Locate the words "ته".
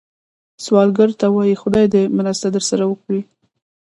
1.19-1.25